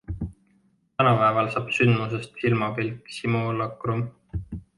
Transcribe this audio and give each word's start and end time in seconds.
Tänapäeval 1.01 1.51
saab 1.55 1.69
sündmusest 1.75 2.41
silmapilk 2.45 3.13
simulacrum. 3.19 4.03